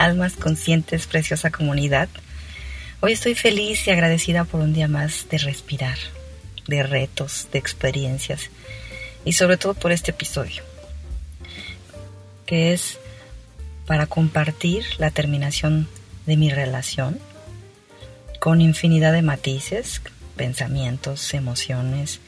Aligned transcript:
almas 0.00 0.32
conscientes, 0.32 1.06
preciosa 1.06 1.50
comunidad. 1.50 2.08
Hoy 3.00 3.12
estoy 3.12 3.34
feliz 3.34 3.86
y 3.86 3.90
agradecida 3.90 4.44
por 4.44 4.62
un 4.62 4.72
día 4.72 4.88
más 4.88 5.26
de 5.30 5.36
respirar, 5.36 5.98
de 6.66 6.82
retos, 6.82 7.48
de 7.52 7.58
experiencias 7.58 8.48
y 9.26 9.34
sobre 9.34 9.58
todo 9.58 9.74
por 9.74 9.92
este 9.92 10.12
episodio, 10.12 10.62
que 12.46 12.72
es 12.72 12.98
para 13.86 14.06
compartir 14.06 14.84
la 14.96 15.10
terminación 15.10 15.86
de 16.24 16.38
mi 16.38 16.48
relación 16.48 17.18
con 18.38 18.62
infinidad 18.62 19.12
de 19.12 19.20
matices, 19.20 20.00
pensamientos, 20.34 21.34
emociones 21.34 22.20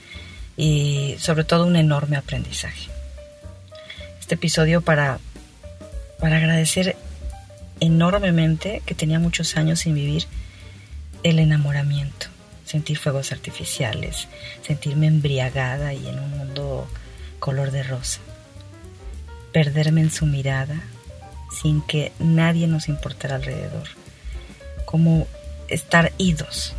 y 0.58 1.16
sobre 1.18 1.44
todo 1.44 1.64
un 1.64 1.76
enorme 1.76 2.18
aprendizaje. 2.18 2.90
Este 4.20 4.34
episodio 4.34 4.82
para, 4.82 5.20
para 6.20 6.36
agradecer 6.36 6.96
enormemente 7.82 8.80
que 8.86 8.94
tenía 8.94 9.18
muchos 9.18 9.56
años 9.56 9.80
sin 9.80 9.94
vivir 9.94 10.26
el 11.24 11.40
enamoramiento, 11.40 12.28
sentir 12.64 12.96
fuegos 12.96 13.32
artificiales, 13.32 14.28
sentirme 14.64 15.08
embriagada 15.08 15.92
y 15.92 16.06
en 16.06 16.20
un 16.20 16.30
mundo 16.30 16.86
color 17.40 17.72
de 17.72 17.82
rosa, 17.82 18.20
perderme 19.52 20.00
en 20.00 20.12
su 20.12 20.26
mirada 20.26 20.80
sin 21.60 21.82
que 21.82 22.12
nadie 22.20 22.68
nos 22.68 22.88
importara 22.88 23.34
alrededor, 23.34 23.88
como 24.84 25.26
estar 25.66 26.12
idos. 26.18 26.74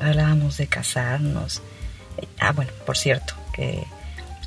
Hablábamos 0.00 0.56
de 0.56 0.66
casarnos. 0.66 1.62
Ah, 2.40 2.50
bueno, 2.50 2.72
por 2.84 2.98
cierto, 2.98 3.34
que 3.54 3.84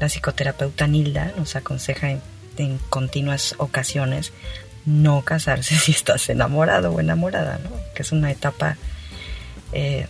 la 0.01 0.09
psicoterapeuta 0.09 0.87
Nilda 0.87 1.31
nos 1.37 1.55
aconseja 1.55 2.11
en, 2.11 2.21
continuas 2.89 3.55
ocasiones 3.57 4.33
no 4.85 5.21
casarse 5.21 5.75
si 5.79 5.91
estás 5.91 6.29
enamorado 6.29 6.91
o 6.91 6.99
enamorada, 6.99 7.59
¿no? 7.63 7.71
Que 7.95 8.03
es 8.03 8.11
una 8.11 8.31
etapa 8.31 8.77
eh, 9.73 10.07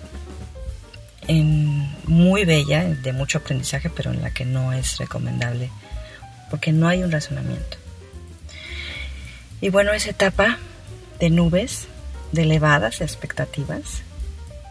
muy 2.06 2.46
bella, 2.46 2.84
de 2.84 3.14
mucho 3.14 3.38
aprendizaje, 3.38 3.90
pero 3.90 4.12
en 4.12 4.22
la 4.22 4.32
que 4.32 4.44
no 4.44 4.74
es 4.74 4.98
recomendable 4.98 5.70
porque 6.50 6.74
no 6.74 6.90
hay 6.90 7.02
un 7.02 7.12
razonamiento. 7.12 7.78
Y 9.62 9.70
bueno, 9.70 9.94
esa 9.94 10.10
etapa 10.10 10.58
de 11.20 11.30
nubes, 11.30 11.88
de 12.34 12.42
elevadas 12.42 13.00
expectativas, 13.00 14.04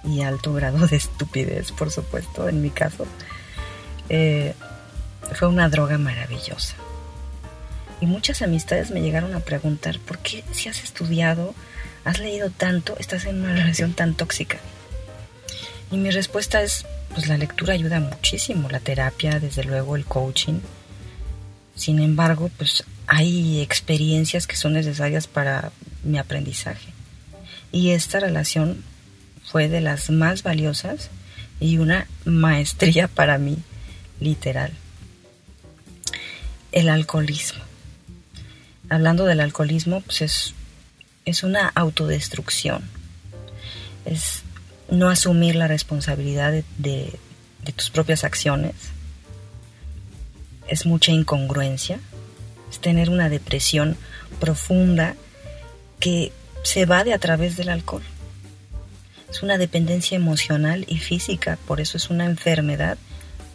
y 0.05 0.23
alto 0.23 0.53
grado 0.53 0.87
de 0.87 0.97
estupidez, 0.97 1.73
por 1.73 1.91
supuesto, 1.91 2.49
en 2.49 2.63
mi 2.63 2.71
caso, 2.71 3.07
eh, 4.09 4.55
fue 5.35 5.49
una 5.49 5.69
droga 5.69 5.99
maravillosa. 5.99 6.75
Y 8.01 8.07
muchas 8.07 8.41
amistades 8.43 8.91
me 8.91 9.03
llegaron 9.03 9.35
a 9.35 9.41
preguntar, 9.41 9.99
¿por 9.99 10.19
qué 10.19 10.43
si 10.53 10.69
has 10.69 10.83
estudiado, 10.83 11.55
has 12.05 12.19
leído 12.19 12.51
tanto, 12.51 12.97
estás 12.99 13.27
en 13.27 13.41
una 13.43 13.55
relación 13.55 13.93
tan 13.93 14.15
tóxica? 14.15 14.59
Y 15.91 15.97
mi 15.99 16.11
respuesta 16.11 16.63
es, 16.63 16.87
pues 17.15 17.29
la 17.29 17.37
lectura 17.37 17.75
ayuda 17.75 18.01
muchísimo, 18.01 18.69
la 18.71 18.81
terapia, 18.81 19.39
desde 19.39 19.65
luego 19.65 19.97
el 19.97 20.07
coaching. 20.07 20.61
Sin 21.75 21.99
embargo, 22.01 22.51
pues 22.57 22.85
hay 23.07 23.61
experiencias 23.61 24.47
que 24.47 24.57
son 24.57 24.73
necesarias 24.73 25.27
para 25.27 25.73
mi 26.05 26.19
aprendizaje. 26.19 26.93
Y 27.73 27.91
esta 27.91 28.21
relación 28.21 28.83
fue 29.45 29.69
de 29.69 29.81
las 29.81 30.11
más 30.11 30.43
valiosas 30.43 31.11
y 31.59 31.79
una 31.79 32.07
maestría 32.25 33.09
para 33.09 33.37
mí, 33.39 33.59
literal. 34.21 34.73
El 36.73 36.89
alcoholismo. 36.89 37.70
Hablando 38.91 39.25
del 39.25 39.41
alcoholismo, 39.41 40.03
pues 40.03 40.21
es, 40.21 40.55
es 41.25 41.43
una 41.43 41.69
autodestrucción. 41.69 42.83
Es 44.05 44.43
no 44.91 45.09
asumir 45.09 45.55
la 45.55 45.69
responsabilidad 45.69 46.53
de, 46.53 46.65
de 47.65 47.73
tus 47.73 47.89
propias 47.91 48.25
acciones. 48.25 48.75
Es 50.69 50.85
mucha 50.85 51.13
incongruencia. 51.13 52.01
Es 52.71 52.81
tener 52.81 53.09
una 53.09 53.29
depresión 53.29 53.97
profunda 54.39 55.15
que 55.99 56.33
se 56.63 56.87
va 56.87 57.05
de 57.05 57.15
a 57.15 57.19
través 57.19 57.57
del 57.57 57.69
alcohol. 57.69 58.03
Es 59.31 59.43
una 59.43 59.59
dependencia 59.59 60.17
emocional 60.17 60.85
y 60.89 60.99
física, 60.99 61.59
por 61.67 61.81
eso 61.81 61.97
es 61.97 62.11
una 62.11 62.25
enfermedad 62.25 62.99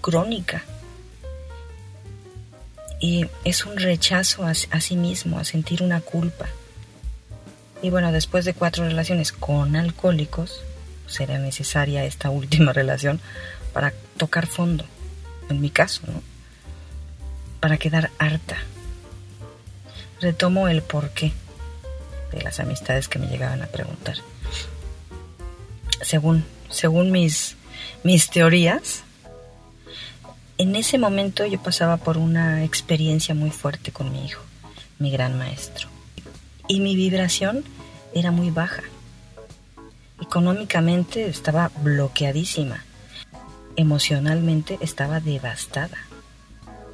crónica. 0.01 0.63
Es 3.43 3.66
un 3.66 3.77
rechazo 3.77 4.45
a, 4.45 4.53
sí 4.53 4.95
mismo, 4.95 5.39
a 5.39 5.45
sentir 5.45 5.83
una 5.83 6.01
culpa. 6.01 6.47
Y 7.81 7.89
bueno, 7.89 8.11
después 8.11 8.45
de 8.45 8.53
cuatro 8.53 8.85
relaciones 8.85 9.31
con 9.31 9.75
alcohólicos, 9.75 10.63
será 11.07 11.38
necesaria 11.38 12.05
esta 12.05 12.29
última 12.41 12.73
relación 12.73 13.19
para 13.73 13.93
tocar 14.17 14.47
fondo, 14.47 14.85
en 15.49 15.61
mi 15.61 15.69
caso, 15.69 16.01
¿no? 16.07 16.21
Para 17.59 17.77
quedar 17.77 18.11
harta. 18.17 18.57
Retomo 20.22 20.67
el 20.67 20.81
porqué 20.81 21.33
de 22.31 22.41
las 22.41 22.59
amistades 22.59 23.07
que 23.07 23.19
me 23.19 23.27
llegaban 23.27 23.61
a 23.61 23.67
preguntar 23.67 24.17
según, 26.05 26.45
según 26.69 27.11
mis, 27.11 27.55
mis 28.03 28.29
teorías, 28.29 29.03
en 30.57 30.75
ese 30.75 30.97
momento 30.97 31.45
yo 31.45 31.61
pasaba 31.61 31.97
por 31.97 32.17
una 32.17 32.63
experiencia 32.63 33.35
muy 33.35 33.51
fuerte 33.51 33.91
con 33.91 34.11
mi 34.11 34.25
hijo, 34.25 34.41
mi 34.99 35.11
gran 35.11 35.38
maestro. 35.38 35.89
Y 36.67 36.79
mi 36.79 36.95
vibración 36.95 37.63
era 38.13 38.31
muy 38.31 38.49
baja. 38.49 38.83
Económicamente 40.21 41.27
estaba 41.27 41.71
bloqueadísima. 41.81 42.85
Emocionalmente 43.75 44.77
estaba 44.79 45.19
devastada. 45.19 45.97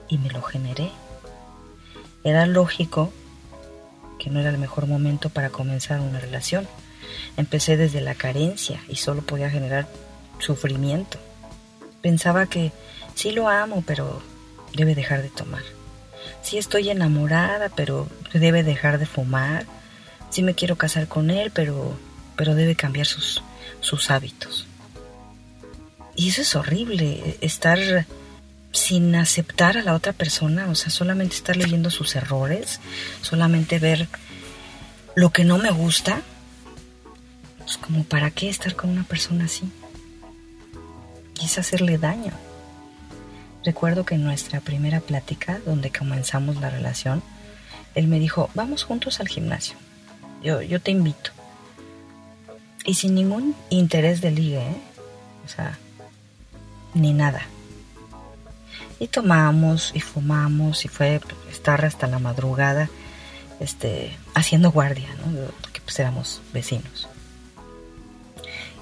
Y 0.09 0.17
me 0.17 0.29
lo 0.29 0.41
generé. 0.41 0.91
Era 2.23 2.47
lógico 2.47 3.13
que 4.19 4.29
no 4.29 4.39
era 4.39 4.49
el 4.49 4.57
mejor 4.57 4.88
momento 4.88 5.29
para 5.29 5.51
comenzar 5.51 6.01
una 6.01 6.19
relación. 6.19 6.67
Empecé 7.38 7.78
desde 7.78 8.01
la 8.01 8.16
carencia 8.16 8.81
y 8.89 8.95
solo 8.95 9.22
podía 9.22 9.49
generar 9.49 9.88
sufrimiento. 10.39 11.17
Pensaba 12.01 12.47
que 12.47 12.72
sí 13.16 13.31
lo 13.31 13.49
amo, 13.49 13.83
pero 13.85 14.22
debe 14.73 14.95
dejar 14.95 15.22
de 15.22 15.29
tomar. 15.29 15.63
Sí 16.41 16.57
estoy 16.57 16.89
enamorada, 16.89 17.69
pero 17.69 18.07
debe 18.33 18.63
dejar 18.63 18.97
de 18.97 19.05
fumar. 19.05 19.66
Sí 20.29 20.41
me 20.44 20.55
quiero 20.55 20.75
casar 20.75 21.07
con 21.07 21.29
él, 21.29 21.51
pero, 21.53 21.97
pero 22.35 22.55
debe 22.55 22.75
cambiar 22.75 23.05
sus, 23.05 23.44
sus 23.79 24.09
hábitos. 24.09 24.67
Y 26.16 26.29
eso 26.29 26.41
es 26.41 26.55
horrible, 26.55 27.38
estar 27.41 28.05
sin 28.72 29.16
aceptar 29.16 29.78
a 29.78 29.83
la 29.83 29.93
otra 29.93 30.13
persona, 30.13 30.69
o 30.69 30.75
sea, 30.75 30.89
solamente 30.89 31.35
estar 31.35 31.57
leyendo 31.57 31.89
sus 31.89 32.16
errores, 32.16 32.79
solamente 33.22 33.79
ver 33.79 34.07
lo 35.16 35.31
que 35.31 35.43
no 35.43 35.57
me 35.57 35.72
gusta 35.72 36.22
pues, 37.57 37.78
como 37.78 38.03
para 38.03 38.31
qué 38.31 38.49
estar 38.49 38.75
con 38.75 38.89
una 38.89 39.03
persona 39.03 39.45
así. 39.45 39.63
Es 41.41 41.57
hacerle 41.57 41.97
daño. 41.97 42.33
Recuerdo 43.63 44.05
que 44.05 44.16
en 44.16 44.23
nuestra 44.23 44.59
primera 44.59 44.99
plática, 44.99 45.59
donde 45.66 45.91
comenzamos 45.91 46.57
la 46.57 46.69
relación, 46.69 47.22
él 47.95 48.07
me 48.07 48.19
dijo, 48.19 48.49
vamos 48.55 48.83
juntos 48.83 49.19
al 49.19 49.27
gimnasio. 49.27 49.75
Yo, 50.44 50.61
yo 50.61 50.81
te 50.81 50.91
invito. 50.91 51.31
Y 52.85 52.95
sin 52.95 53.13
ningún 53.13 53.55
interés 53.69 54.22
de 54.22 54.31
ligue, 54.31 54.61
¿eh? 54.61 54.81
O 55.45 55.47
sea, 55.47 55.77
ni 56.94 57.13
nada. 57.13 57.41
Y 58.99 59.07
tomamos 59.07 59.91
y 59.93 59.99
fumamos 59.99 60.85
y 60.85 60.87
fue 60.87 61.22
estar 61.52 61.85
hasta 61.85 62.08
la 62.08 62.19
madrugada 62.19 62.90
este, 63.61 64.11
haciendo 64.34 64.72
guardia, 64.72 65.09
¿no? 65.16 65.47
Porque 65.61 65.81
pues 65.81 65.99
éramos 65.99 66.41
vecinos. 66.52 67.08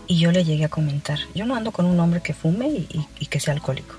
Y 0.08 0.18
yo 0.18 0.32
le 0.32 0.44
llegué 0.44 0.66
a 0.66 0.70
comentar, 0.70 1.20
yo 1.36 1.46
no 1.46 1.56
ando 1.56 1.72
con 1.72 1.86
un 1.86 2.00
hombre 2.00 2.22
que 2.22 2.34
fume 2.34 2.68
y, 2.70 3.26
que 3.28 3.40
sea 3.40 3.54
alcohólico. 3.54 3.96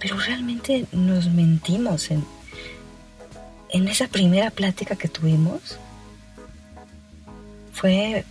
Pero 0.00 0.16
realmente 0.16 0.86
nos 0.92 1.28
mentimos 1.28 2.10
en, 2.10 2.24
en 3.68 3.86
esa 3.86 4.08
primera 4.08 4.50
plática 4.50 4.96
que 4.96 5.08
tuvimos. 5.08 5.78
Fue 7.72 8.24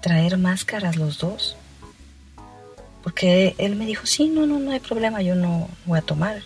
traer 0.00 0.38
máscaras 0.38 0.96
los 0.96 1.18
dos. 1.18 1.56
Porque 3.02 3.54
él 3.58 3.76
me 3.76 3.86
dijo, 3.86 4.06
sí, 4.06 4.28
no, 4.28 4.46
no, 4.46 4.58
no 4.58 4.70
hay 4.70 4.80
problema, 4.80 5.22
yo 5.22 5.34
no 5.34 5.68
voy 5.84 5.98
a 5.98 6.02
tomar 6.02 6.42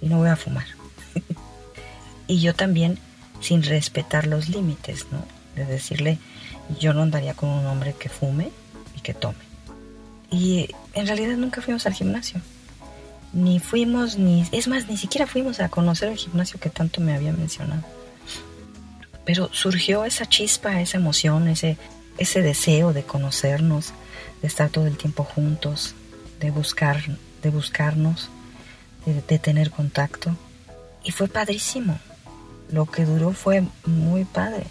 y 0.00 0.06
no 0.08 0.18
voy 0.18 0.28
a 0.28 0.36
fumar. 0.36 0.66
y 2.26 2.40
yo 2.40 2.54
también 2.54 2.98
sin 3.40 3.62
respetar 3.62 4.26
los 4.26 4.48
límites, 4.48 5.06
¿no? 5.10 5.24
De 5.54 5.64
decirle, 5.64 6.18
yo 6.80 6.94
no 6.94 7.02
andaría 7.02 7.34
con 7.34 7.48
un 7.48 7.66
hombre 7.66 7.94
que 7.98 8.08
fume 8.08 8.50
y 8.96 9.00
que 9.00 9.14
tome. 9.14 9.44
Y 10.30 10.68
en 10.94 11.06
realidad 11.06 11.36
nunca 11.36 11.60
fuimos 11.60 11.86
al 11.86 11.94
gimnasio. 11.94 12.40
Ni 13.34 13.58
fuimos, 13.58 14.16
ni... 14.16 14.46
Es 14.52 14.68
más, 14.68 14.88
ni 14.88 14.96
siquiera 14.96 15.26
fuimos 15.26 15.60
a 15.60 15.68
conocer 15.68 16.08
el 16.08 16.16
gimnasio 16.16 16.60
que 16.60 16.70
tanto 16.70 17.00
me 17.00 17.14
había 17.14 17.32
mencionado. 17.32 17.82
Pero 19.24 19.50
surgió 19.52 20.04
esa 20.04 20.26
chispa, 20.26 20.80
esa 20.80 20.98
emoción, 20.98 21.48
ese, 21.48 21.76
ese 22.16 22.42
deseo 22.42 22.92
de 22.92 23.02
conocernos, 23.02 23.92
de 24.40 24.48
estar 24.48 24.70
todo 24.70 24.86
el 24.86 24.96
tiempo 24.96 25.24
juntos, 25.24 25.94
de 26.38 26.50
buscar, 26.50 27.02
de 27.42 27.50
buscarnos, 27.50 28.30
de, 29.04 29.20
de 29.20 29.38
tener 29.38 29.70
contacto. 29.70 30.36
Y 31.02 31.10
fue 31.10 31.28
padrísimo. 31.28 31.98
Lo 32.70 32.86
que 32.86 33.04
duró 33.04 33.32
fue 33.32 33.64
muy 33.84 34.24
padre. 34.24 34.66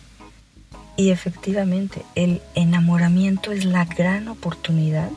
Y 0.96 1.10
efectivamente, 1.10 2.04
el 2.16 2.42
enamoramiento 2.56 3.52
es 3.52 3.66
la 3.66 3.86
gran 3.86 4.28
oportunidad 4.28 5.10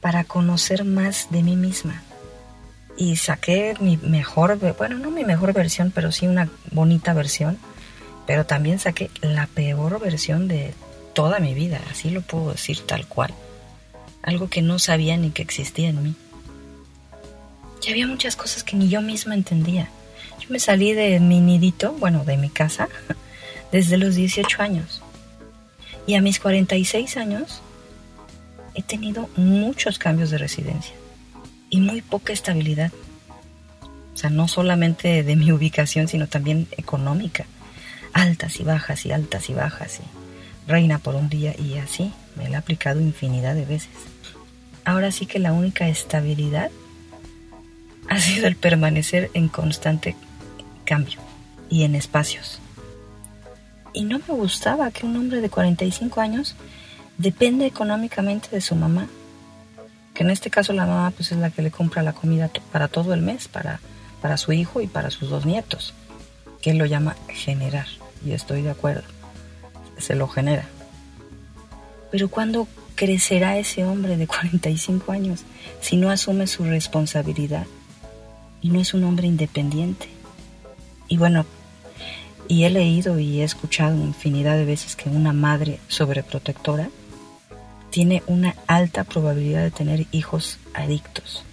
para 0.00 0.24
conocer 0.24 0.84
más 0.84 1.28
de 1.30 1.42
mí 1.42 1.56
misma. 1.56 2.02
Y 2.96 3.16
saqué 3.16 3.74
mi 3.80 3.98
mejor, 3.98 4.58
bueno, 4.76 4.98
no 4.98 5.10
mi 5.10 5.24
mejor 5.24 5.52
versión, 5.52 5.92
pero 5.94 6.12
sí 6.12 6.26
una 6.26 6.48
bonita 6.70 7.12
versión. 7.12 7.58
Pero 8.26 8.46
también 8.46 8.78
saqué 8.78 9.10
la 9.20 9.46
peor 9.46 10.00
versión 10.00 10.48
de 10.48 10.74
toda 11.12 11.38
mi 11.38 11.54
vida, 11.54 11.80
así 11.90 12.10
lo 12.10 12.22
puedo 12.22 12.52
decir 12.52 12.80
tal 12.80 13.06
cual. 13.06 13.32
Algo 14.22 14.48
que 14.48 14.62
no 14.62 14.78
sabía 14.78 15.16
ni 15.16 15.30
que 15.30 15.42
existía 15.42 15.90
en 15.90 16.02
mí. 16.02 16.14
Y 17.86 17.90
había 17.90 18.06
muchas 18.06 18.34
cosas 18.34 18.64
que 18.64 18.76
ni 18.76 18.88
yo 18.88 19.00
misma 19.00 19.34
entendía. 19.34 19.88
Yo 20.40 20.48
me 20.48 20.58
salí 20.58 20.92
de 20.92 21.20
mi 21.20 21.40
nidito, 21.40 21.92
bueno, 21.92 22.24
de 22.24 22.36
mi 22.36 22.50
casa, 22.50 22.88
desde 23.72 23.96
los 23.96 24.14
18 24.16 24.62
años. 24.62 25.02
Y 26.06 26.14
a 26.14 26.20
mis 26.20 26.40
46 26.40 27.16
años 27.16 27.60
he 28.74 28.82
tenido 28.82 29.28
muchos 29.36 29.98
cambios 29.98 30.30
de 30.30 30.38
residencia 30.38 30.94
y 31.70 31.80
muy 31.80 32.02
poca 32.02 32.32
estabilidad. 32.32 32.92
O 34.14 34.16
sea, 34.16 34.30
no 34.30 34.48
solamente 34.48 35.22
de 35.22 35.36
mi 35.36 35.52
ubicación, 35.52 36.08
sino 36.08 36.26
también 36.26 36.68
económica. 36.76 37.46
Altas 38.12 38.60
y 38.60 38.64
bajas 38.64 39.04
y 39.04 39.12
altas 39.12 39.50
y 39.50 39.54
bajas 39.54 40.00
y 40.00 40.70
reina 40.70 40.98
por 40.98 41.14
un 41.14 41.28
día 41.28 41.54
y 41.58 41.78
así. 41.78 42.12
Me 42.34 42.48
la 42.48 42.56
he 42.56 42.56
aplicado 42.56 43.00
infinidad 43.00 43.54
de 43.54 43.64
veces. 43.64 43.90
Ahora 44.84 45.10
sí 45.10 45.26
que 45.26 45.38
la 45.38 45.52
única 45.52 45.88
estabilidad 45.88 46.70
ha 48.08 48.20
sido 48.20 48.46
el 48.46 48.56
permanecer 48.56 49.30
en 49.34 49.48
constante 49.48 50.16
cambio 50.84 51.18
y 51.68 51.82
en 51.82 51.94
espacios. 51.94 52.60
Y 53.92 54.04
no 54.04 54.18
me 54.18 54.34
gustaba 54.34 54.90
que 54.90 55.06
un 55.06 55.16
hombre 55.16 55.40
de 55.40 55.50
45 55.50 56.20
años 56.20 56.54
depende 57.18 57.66
económicamente 57.66 58.48
de 58.50 58.60
su 58.60 58.74
mamá, 58.74 59.08
que 60.16 60.22
en 60.22 60.30
este 60.30 60.48
caso 60.48 60.72
la 60.72 60.86
mamá 60.86 61.10
pues 61.10 61.30
es 61.30 61.38
la 61.38 61.50
que 61.50 61.60
le 61.60 61.70
compra 61.70 62.02
la 62.02 62.14
comida 62.14 62.50
para 62.72 62.88
todo 62.88 63.12
el 63.12 63.20
mes, 63.20 63.48
para, 63.48 63.80
para 64.22 64.38
su 64.38 64.52
hijo 64.52 64.80
y 64.80 64.86
para 64.86 65.10
sus 65.10 65.28
dos 65.28 65.44
nietos, 65.44 65.92
que 66.62 66.70
él 66.70 66.78
lo 66.78 66.86
llama 66.86 67.16
generar, 67.28 67.86
y 68.24 68.32
estoy 68.32 68.62
de 68.62 68.70
acuerdo, 68.70 69.02
se 69.98 70.14
lo 70.14 70.26
genera. 70.26 70.64
Pero 72.10 72.28
¿cuándo 72.28 72.66
crecerá 72.94 73.58
ese 73.58 73.84
hombre 73.84 74.16
de 74.16 74.26
45 74.26 75.12
años 75.12 75.44
si 75.82 75.98
no 75.98 76.08
asume 76.08 76.46
su 76.46 76.64
responsabilidad 76.64 77.66
y 78.62 78.70
no 78.70 78.80
es 78.80 78.94
un 78.94 79.04
hombre 79.04 79.26
independiente? 79.26 80.08
Y 81.08 81.18
bueno, 81.18 81.44
y 82.48 82.64
he 82.64 82.70
leído 82.70 83.18
y 83.18 83.42
he 83.42 83.44
escuchado 83.44 83.96
infinidad 83.96 84.56
de 84.56 84.64
veces 84.64 84.96
que 84.96 85.10
una 85.10 85.34
madre 85.34 85.78
sobreprotectora 85.88 86.88
tiene 87.96 88.22
una 88.26 88.54
alta 88.66 89.04
probabilidad 89.04 89.62
de 89.62 89.70
tener 89.70 90.06
hijos 90.12 90.58
adictos 90.74 91.44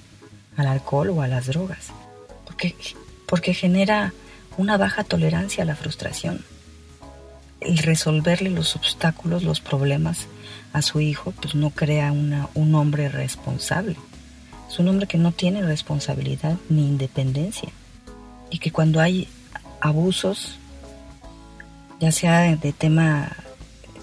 al 0.58 0.68
alcohol 0.68 1.12
o 1.12 1.22
a 1.22 1.30
las 1.30 1.48
drogas, 1.48 1.94
porque, 2.46 2.76
porque 3.28 3.54
genera 3.54 4.12
una 4.58 4.76
baja 4.76 5.06
tolerancia 5.06 5.64
a 5.64 5.66
la 5.66 5.78
frustración. 5.78 6.44
El 7.62 7.78
resolverle 7.78 8.50
los 8.50 8.76
obstáculos, 8.76 9.44
los 9.44 9.62
problemas 9.62 10.28
a 10.74 10.82
su 10.82 11.00
hijo, 11.00 11.32
pues 11.32 11.56
no 11.56 11.70
crea 11.70 12.12
un 12.12 12.76
hombre 12.76 13.08
responsable. 13.08 13.96
Es 14.70 14.80
un 14.80 14.90
hombre 14.90 15.08
que 15.08 15.18
no 15.18 15.32
tiene 15.32 15.62
responsabilidad 15.62 16.58
ni 16.68 16.86
independencia. 16.90 17.70
Y 18.50 18.58
que 18.60 18.72
cuando 18.72 19.00
hay 19.00 19.30
abusos, 19.80 20.58
ya 22.02 22.12
sea 22.12 22.54
de 22.58 22.74
tema 22.74 23.32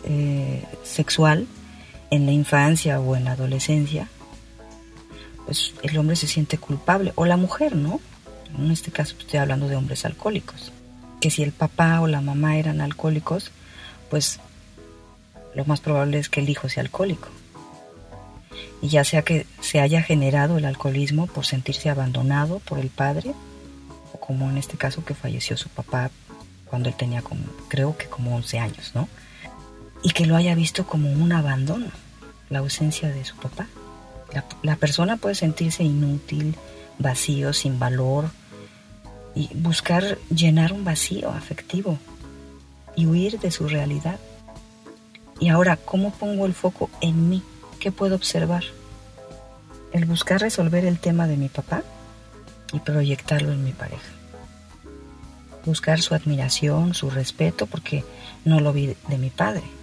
eh, 0.05 0.65
sexual, 0.85 1.47
en 2.11 2.27
la 2.27 2.33
infancia 2.33 3.01
o 3.01 3.17
en 3.17 3.25
la 3.25 3.33
adolescencia, 3.33 4.09
pues 5.47 5.75
el 5.83 5.97
hombre 5.99 6.17
se 6.17 6.27
siente 6.27 6.59
culpable, 6.59 7.13
o 7.17 7.25
la 7.25 7.37
mujer, 7.37 7.75
¿no? 7.75 8.01
En 8.59 8.71
este 8.71 8.91
caso 8.91 9.15
pues, 9.15 9.27
estoy 9.27 9.41
hablando 9.41 9.69
de 9.69 9.77
hombres 9.77 10.05
alcohólicos, 10.05 10.73
que 11.21 11.31
si 11.31 11.43
el 11.43 11.53
papá 11.53 12.01
o 12.01 12.07
la 12.07 12.21
mamá 12.21 12.57
eran 12.57 12.81
alcohólicos, 12.81 13.51
pues 14.11 14.41
lo 15.55 15.65
más 15.65 15.81
probable 15.81 16.19
es 16.19 16.29
que 16.29 16.41
el 16.41 16.49
hijo 16.49 16.69
sea 16.69 16.83
alcohólico. 16.83 17.29
Y 18.83 18.89
ya 18.89 19.05
sea 19.05 19.23
que 19.23 19.47
se 19.61 19.81
haya 19.81 20.03
generado 20.03 20.59
el 20.59 20.65
alcoholismo 20.65 21.27
por 21.27 21.45
sentirse 21.47 21.91
abandonado 21.91 22.61
por 22.61 22.79
el 22.79 22.89
padre, 22.89 23.35
o 24.13 24.19
como 24.19 24.51
en 24.51 24.57
este 24.57 24.77
caso 24.77 25.05
que 25.05 25.15
falleció 25.15 25.57
su 25.57 25.69
papá 25.69 26.11
cuando 26.67 26.89
él 26.89 26.95
tenía 26.97 27.23
como, 27.23 27.43
creo 27.69 27.97
que 27.97 28.07
como 28.07 28.35
11 28.37 28.59
años, 28.59 28.93
¿no? 28.95 29.09
Y 30.03 30.11
que 30.11 30.27
lo 30.27 30.37
haya 30.37 30.55
visto 30.55 30.87
como 30.87 31.13
un 31.13 31.33
abandono, 31.33 31.89
la 32.49 32.61
ausencia 32.61 33.09
de 33.09 33.25
su 33.25 33.37
papá. 33.37 33.67
La, 34.63 34.77
persona 34.77 35.17
puede 35.17 35.35
sentirse 35.35 35.83
inútil, 35.83 36.57
vacío, 36.99 37.53
sin 37.53 37.79
valor, 37.79 38.31
y 39.35 39.49
buscar 39.55 40.19
llenar 40.35 40.73
un 40.73 40.85
vacío 40.85 41.31
afectivo 41.31 41.99
y 42.97 43.07
huir 43.07 43.41
de 43.41 43.51
su 43.51 43.69
realidad. 43.69 44.19
Y 45.41 45.49
ahora, 45.49 45.77
¿cómo 45.77 46.13
pongo 46.13 46.47
el 46.47 46.55
foco 46.55 46.91
en 47.01 47.29
mí? 47.29 47.43
¿Qué 47.79 47.91
puedo 47.91 48.15
observar? 48.15 48.65
El 49.93 50.05
buscar 50.05 50.41
resolver 50.41 50.85
el 50.85 50.99
tema 50.99 51.27
de 51.27 51.37
mi 51.37 51.49
papá 51.49 51.83
y 52.73 52.79
proyectarlo 52.79 53.53
en 53.53 53.65
mi 53.65 53.73
pareja. 53.73 54.13
Buscar 55.65 56.01
su 56.01 56.15
admiración, 56.15 56.95
su 56.95 57.11
respeto, 57.11 57.67
porque 57.67 58.05
no 58.45 58.61
lo 58.61 58.73
vi 58.73 58.95
de 59.09 59.19
mi 59.19 59.31
padre 59.31 59.80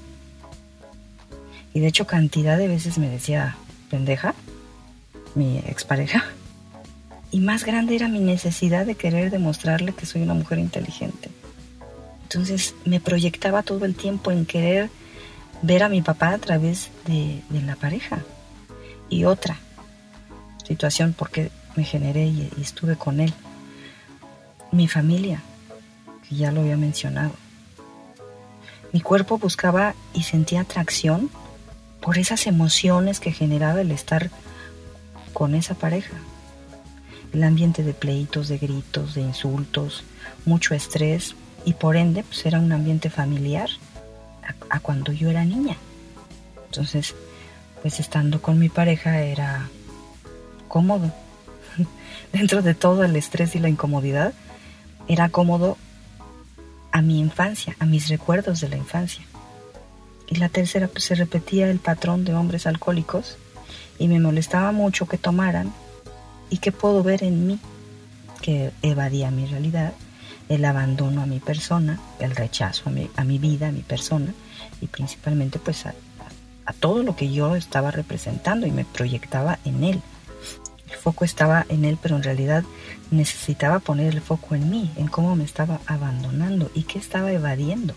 y 1.77 1.79
de 1.79 1.85
hecho 1.85 2.07
cantidad 2.07 2.57
de 2.57 2.67
veces 2.67 2.97
me 2.97 3.07
decía, 3.07 3.55
pendeja, 3.91 4.33
mi 5.35 5.59
expareja. 5.59 6.25
Y 7.29 7.39
más 7.39 7.65
grande 7.65 7.95
era 7.95 8.07
mi 8.07 8.17
necesidad 8.17 8.83
de 8.83 8.95
querer 8.95 9.29
demostrarle 9.29 9.93
que 9.93 10.07
soy 10.07 10.23
una 10.23 10.33
mujer 10.33 10.57
inteligente. 10.57 11.29
Entonces 12.23 12.73
me 12.83 12.99
proyectaba 12.99 13.61
todo 13.61 13.85
el 13.85 13.93
tiempo 13.93 14.31
en 14.31 14.47
querer 14.47 14.89
ver 15.61 15.83
a 15.83 15.89
mi 15.89 16.01
papá 16.01 16.29
a 16.33 16.39
través 16.39 16.89
de, 17.05 17.43
la 17.51 17.75
pareja. 17.75 18.23
Y 19.07 19.25
otra 19.25 19.59
situación, 20.65 21.13
porque 21.15 21.51
me 21.75 21.83
generé 21.83 22.25
y 22.25 22.51
estuve 22.59 22.95
con 22.95 23.19
él. 23.19 23.35
Mi 24.71 24.87
familia, 24.87 25.43
que 26.27 26.37
ya 26.37 26.51
lo 26.51 26.61
había 26.61 26.75
mencionado. 26.75 27.33
Mi 28.91 28.99
cuerpo 28.99 29.37
buscaba 29.37 29.93
y 30.15 30.23
sentía 30.23 30.61
atracción 30.61 31.29
por 32.01 32.17
esas 32.17 32.47
emociones 32.47 33.19
que 33.19 33.31
generaba 33.31 33.81
el 33.81 33.91
estar 33.91 34.29
con 35.33 35.55
esa 35.55 35.75
pareja. 35.75 36.17
El 37.33 37.43
ambiente 37.43 37.83
de 37.83 37.93
pleitos, 37.93 38.47
de 38.47 38.57
gritos, 38.57 39.13
de 39.13 39.21
insultos, 39.21 40.03
mucho 40.45 40.73
estrés 40.73 41.35
y 41.65 41.73
por 41.73 41.97
ende 41.97 42.23
pues 42.23 42.45
era 42.45 42.59
un 42.59 42.71
ambiente 42.71 43.09
familiar 43.09 43.69
a, 44.69 44.79
cuando 44.79 45.11
yo 45.11 45.29
era 45.29 45.43
niña. 45.43 45.75
Entonces, 46.65 47.15
pues 47.81 47.99
estando 47.99 48.41
con 48.41 48.57
mi 48.57 48.69
pareja 48.69 49.21
era 49.21 49.67
cómodo. 50.67 51.11
Dentro 52.33 52.61
de 52.61 52.73
todo 52.73 53.03
el 53.03 53.15
estrés 53.15 53.55
y 53.55 53.59
la 53.59 53.69
incomodidad, 53.69 54.33
era 55.07 55.29
cómodo 55.29 55.77
a 56.91 57.01
mi 57.01 57.19
infancia, 57.19 57.75
a 57.79 57.85
mis 57.85 58.07
recuerdos 58.07 58.61
de 58.61 58.69
la 58.69 58.77
infancia. 58.77 59.25
Y 60.29 60.35
la 60.35 60.49
tercera, 60.49 60.87
pues 60.87 61.05
se 61.05 61.15
repetía 61.15 61.69
el 61.69 61.79
patrón 61.79 62.25
de 62.25 62.35
hombres 62.35 62.67
alcohólicos 62.67 63.37
y 63.97 64.07
me 64.07 64.19
molestaba 64.19 64.71
mucho 64.71 65.07
que 65.07 65.17
tomaran 65.17 65.73
y 66.49 66.57
que 66.57 66.71
puedo 66.71 67.03
ver 67.03 67.23
en 67.23 67.47
mí 67.47 67.59
que 68.41 68.71
evadía 68.81 69.31
mi 69.31 69.45
realidad, 69.45 69.93
el 70.49 70.63
abandono 70.65 71.21
a 71.21 71.25
mi 71.25 71.39
persona, 71.39 71.99
el 72.19 72.35
rechazo 72.35 72.89
a 72.89 72.91
mi, 72.91 73.09
a 73.15 73.23
mi 73.23 73.37
vida, 73.37 73.69
a 73.69 73.71
mi 73.71 73.81
persona 73.81 74.33
y 74.81 74.87
principalmente 74.87 75.59
pues 75.59 75.85
a, 75.85 75.93
a 76.65 76.73
todo 76.73 77.03
lo 77.03 77.15
que 77.15 77.31
yo 77.31 77.55
estaba 77.55 77.91
representando 77.91 78.67
y 78.67 78.71
me 78.71 78.85
proyectaba 78.85 79.59
en 79.65 79.83
él. 79.83 80.01
El 80.89 80.95
foco 80.95 81.25
estaba 81.25 81.65
en 81.69 81.85
él, 81.85 81.97
pero 82.01 82.15
en 82.15 82.23
realidad 82.23 82.63
necesitaba 83.11 83.79
poner 83.79 84.13
el 84.13 84.21
foco 84.21 84.55
en 84.55 84.69
mí, 84.69 84.91
en 84.97 85.07
cómo 85.07 85.35
me 85.35 85.43
estaba 85.43 85.79
abandonando 85.85 86.69
y 86.73 86.83
qué 86.83 86.99
estaba 86.99 87.31
evadiendo. 87.31 87.93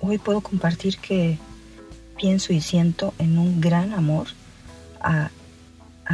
Hoy 0.00 0.18
puedo 0.18 0.40
compartir 0.40 0.98
que 0.98 1.38
pienso 2.16 2.52
y 2.52 2.60
siento 2.60 3.14
en 3.18 3.38
un 3.38 3.60
gran 3.60 3.92
amor 3.92 4.28
a, 5.00 5.30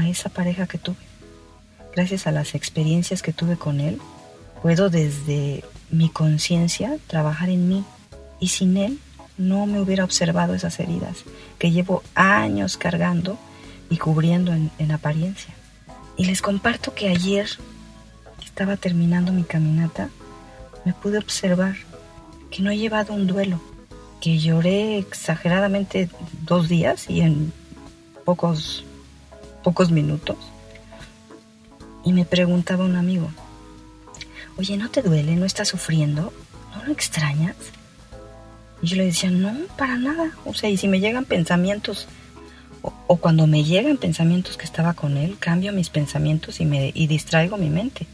esa 0.07 0.29
pareja 0.29 0.67
que 0.67 0.79
tuve. 0.79 0.97
Gracias 1.95 2.27
a 2.27 2.33
las 2.33 2.55
experiencias 2.55 3.23
que 3.23 3.33
tuve 3.33 3.57
con 3.57 3.81
él, 3.81 4.01
Puedo 4.63 4.91
desde 4.91 5.65
mi 5.91 6.11
conciencia 6.11 6.99
trabajar 7.07 7.49
en 7.49 7.67
mí 7.67 7.85
y 8.41 8.49
sin 8.49 8.77
él 8.77 8.99
no 9.39 9.65
me 9.65 9.81
hubiera 9.81 10.05
observado 10.05 10.53
esas 10.53 10.79
heridas 10.81 11.25
que 11.59 11.71
llevo 11.71 12.03
años 12.15 12.77
cargando 12.77 13.39
y 13.89 13.97
cubriendo 13.97 14.53
en, 14.53 14.71
en 14.79 14.93
apariencia. 14.93 15.55
Y 16.19 16.27
les 16.27 16.43
comparto 16.43 16.95
que 16.95 17.09
ayer 17.09 17.49
estaba 18.45 18.77
terminando 18.77 19.33
mi 19.33 19.45
caminata, 19.45 20.11
me 20.85 20.93
pude 20.93 21.17
observar 21.17 21.77
que 22.51 22.63
no 22.63 22.71
he 22.71 22.77
llevado 22.77 23.15
un 23.15 23.27
duelo, 23.27 23.61
que 24.21 24.39
lloré 24.39 24.99
exageradamente 24.99 26.09
dos 26.43 26.69
días 26.69 27.09
y 27.09 27.23
en 27.23 27.53
pocos, 28.25 28.85
pocos 29.65 29.91
minutos. 29.91 30.37
Y 32.05 32.13
me 32.13 32.25
preguntaba 32.25 32.85
un 32.85 32.97
amigo, 32.97 33.31
oye, 34.57 34.77
¿no 34.77 34.91
te 34.91 35.03
duele? 35.03 35.37
¿No 35.37 35.47
estás 35.47 35.69
sufriendo? 35.69 36.33
¿No 36.75 36.85
lo 36.85 36.93
extrañas? 36.93 37.57
Y 38.83 38.89
yo 38.89 38.97
le 38.97 39.07
decía, 39.07 39.31
no, 39.31 39.55
para 39.77 39.97
nada. 39.97 40.31
O 40.45 40.55
sea, 40.55 40.71
y 40.71 40.77
si 40.77 40.89
me 40.89 41.01
llegan 41.01 41.25
pensamientos, 41.25 42.07
o, 42.83 43.17
cuando 43.17 43.47
me 43.47 43.65
llegan 43.65 43.99
pensamientos 43.99 44.57
que 44.57 44.65
estaba 44.65 44.95
con 44.95 45.17
él, 45.17 45.37
cambio 45.39 45.73
mis 45.73 45.91
pensamientos 45.91 46.61
y, 46.61 46.65
me, 46.65 46.93
y 46.95 47.07
distraigo 47.07 47.57
mi 47.59 47.69
mente. 47.69 48.07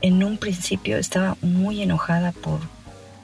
En 0.00 0.22
un 0.22 0.38
principio 0.38 0.98
estaba 0.98 1.36
muy 1.40 1.82
enojada 1.82 2.32
por 2.32 2.60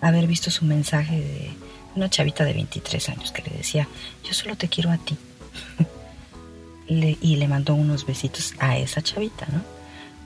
haber 0.00 0.26
visto 0.26 0.50
su 0.50 0.64
mensaje 0.64 1.20
de 1.20 1.50
una 1.96 2.10
chavita 2.10 2.44
de 2.44 2.52
23 2.52 3.08
años 3.08 3.32
que 3.32 3.42
le 3.42 3.56
decía, 3.56 3.88
yo 4.24 4.34
solo 4.34 4.56
te 4.56 4.68
quiero 4.68 4.90
a 4.90 4.98
ti. 4.98 5.16
y 6.88 7.36
le 7.36 7.46
mandó 7.46 7.74
unos 7.74 8.04
besitos 8.04 8.54
a 8.58 8.76
esa 8.76 9.00
chavita, 9.00 9.46
¿no? 9.52 9.62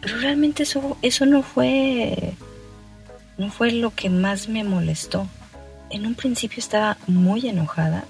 Pero 0.00 0.18
realmente 0.18 0.62
eso, 0.62 0.96
eso 1.02 1.26
no 1.26 1.42
fue, 1.42 2.34
no 3.38 3.50
fue 3.50 3.72
lo 3.72 3.94
que 3.94 4.10
más 4.10 4.48
me 4.48 4.64
molestó. 4.64 5.28
En 5.90 6.06
un 6.06 6.14
principio 6.14 6.58
estaba 6.58 6.96
muy 7.06 7.48
enojada 7.48 8.04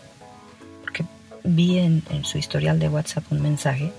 porque 0.83 1.05
vi 1.43 1.79
en, 1.79 2.03
en 2.11 2.25
su 2.25 2.39
historial 2.39 2.79
de 2.79 2.89
WhatsApp 2.89 3.25
un 3.31 3.43
mensaje 3.43 3.93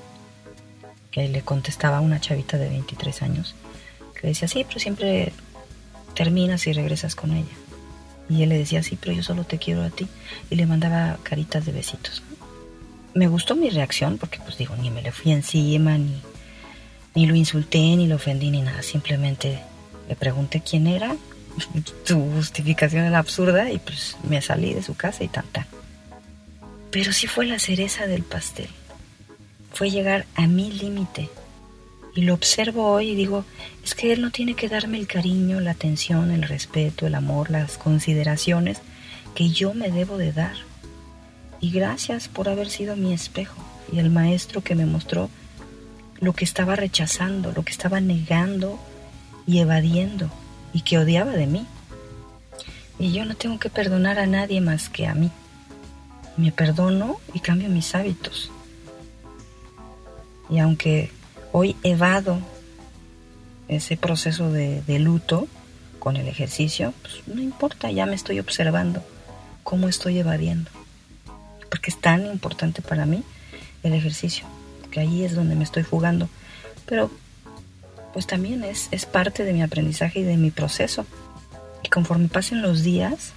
que 1.12 1.27
le 1.29 1.41
contestaba 1.41 1.97
a 1.97 2.01
una 2.01 2.19
chavita 2.19 2.57
de 2.57 2.69
23 2.69 3.21
años 3.21 3.55
que 4.19 4.27
decía, 4.27 4.47
sí, 4.47 4.65
pero 4.67 4.79
siempre 4.79 5.31
terminas 6.15 6.65
y 6.67 6.74
regresas 6.74 7.15
con 7.15 7.31
ella. 7.31 7.45
Y 8.29 8.44
él 8.44 8.50
le 8.50 8.58
decía, 8.58 8.82
sí, 8.82 8.98
pero 9.00 9.13
yo 9.13 9.24
solo 9.24 9.44
te 9.44 9.58
quiero 9.58 9.84
a 9.84 9.89
ti. 9.89 10.08
Y 10.50 10.55
le 10.55 10.65
mandaba 10.65 11.17
caritas 11.24 11.65
de 11.65 11.72
besitos. 11.72 12.24
Me 13.13 13.27
gustó 13.27 13.55
mi 13.55 13.70
reacción 13.70 14.17
porque, 14.17 14.39
pues 14.39 14.58
digo, 14.58 14.75
ni 14.75 14.89
me 14.89 15.01
le 15.01 15.12
fui 15.12 15.32
encima, 15.32 15.98
ni, 15.98 16.22
ni 17.13 17.25
lo 17.25 17.36
insulté, 17.36 17.79
ni 17.79 18.08
lo 18.08 18.15
ofendí, 18.15 18.50
ni 18.50 18.62
nada. 18.62 18.82
Simplemente 18.82 19.60
le 20.10 20.15
pregunté 20.15 20.62
quién 20.62 20.88
era. 20.88 21.15
Su 22.03 22.20
justificación 22.32 23.05
era 23.05 23.20
absurda 23.20 23.72
y 23.72 23.79
pues 23.79 24.17
me 24.27 24.41
salí 24.41 24.74
de 24.74 24.84
su 24.84 24.96
casa 24.96 25.24
y 25.24 25.27
tan 25.27 25.46
Pero 26.91 27.13
sí 27.13 27.27
fue 27.27 27.46
la 27.46 27.60
cereza 27.60 28.08
del 28.08 28.24
pastel. 28.24 28.70
Fue 29.72 29.89
llegar 29.91 30.25
a 30.36 30.48
mi 30.48 30.72
límite 30.72 31.29
y 32.15 32.22
lo 32.22 32.34
observo 32.34 32.89
hoy 32.89 33.10
y 33.10 33.15
digo, 33.15 33.43
es 33.84 33.93
que 33.93 34.13
él 34.13 34.22
no 34.22 34.31
tiene 34.31 34.55
que 34.55 34.69
darme 34.69 34.98
el 34.98 35.05
cariño, 35.05 35.60
la 35.60 35.72
atención, 35.72 36.31
el 36.31 36.43
respeto, 36.43 37.05
el 37.05 37.13
amor, 37.13 37.51
las 37.51 37.77
consideraciones 37.77 38.79
que 39.36 39.50
yo 39.50 39.74
me 39.74 39.91
debo 39.91 40.17
de 40.17 40.31
dar. 40.31 40.55
Y 41.60 41.72
gracias 41.72 42.29
por 42.29 42.48
haber 42.48 42.69
sido 42.69 42.95
mi 42.95 43.13
espejo 43.13 43.62
y 43.91 44.00
el 44.00 44.10
maestro 44.10 44.63
que 44.63 44.75
me 44.75 44.86
mostró 44.86 45.29
lo 46.22 46.31
que 46.31 46.45
estaba 46.45 46.77
rechazando, 46.77 47.51
lo 47.51 47.63
que 47.63 47.74
estaba 47.74 48.00
negando 48.00 48.79
y 49.45 49.60
evadiendo 49.60 50.31
y 50.74 50.81
que 50.81 50.98
odiaba 50.98 51.34
de 51.34 51.48
mí. 51.48 51.65
Y 52.98 53.12
yo 53.12 53.25
no 53.25 53.36
tengo 53.36 53.60
que 53.60 53.69
perdonar 53.69 54.19
a 54.19 54.25
nadie 54.25 54.62
más 54.62 54.88
que 54.88 55.05
a 55.05 55.15
mí. 55.15 55.31
Me 56.38 56.53
perdono 56.53 57.17
y 57.34 57.41
cambio 57.41 57.67
mis 57.67 57.93
hábitos. 57.93 58.51
Y 60.50 60.60
aunque 60.60 61.12
Hoy 61.57 61.77
evado 61.83 62.41
ese 63.69 63.95
proceso 63.95 64.51
de, 64.51 64.83
luto 65.00 65.47
con 66.00 66.17
el 66.17 66.27
ejercicio, 66.27 66.93
pues 67.01 67.25
no 67.27 67.41
importa, 67.41 67.89
ya 67.91 68.05
me 68.05 68.13
estoy 68.13 68.41
observando 68.41 69.01
cómo 69.63 69.88
estoy 69.88 70.19
evadiendo. 70.19 70.69
Porque 71.69 71.91
es 71.91 72.01
tan 72.01 72.25
importante 72.25 72.81
para 72.81 73.05
mí 73.05 73.24
el 73.83 73.93
ejercicio, 73.93 74.45
que 74.91 75.00
ahí 75.00 75.24
es 75.24 75.33
donde 75.33 75.55
me 75.55 75.63
estoy 75.63 75.83
jugando. 75.83 76.27
Pero 76.88 77.09
pues 78.12 78.27
también 78.27 78.65
es, 78.65 78.89
es 78.91 79.05
parte 79.05 79.45
de 79.45 79.53
mi 79.53 79.63
aprendizaje 79.63 80.19
y 80.19 80.24
de 80.24 80.35
mi 80.35 80.51
proceso. 80.51 81.05
Y 81.83 81.88
conforme 81.88 82.27
pasen 82.27 82.62
los 82.62 82.83
días, 82.83 83.31